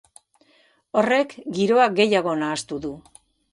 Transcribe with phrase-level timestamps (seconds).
[1.01, 2.95] Horrek giroa gehiago nahastu du.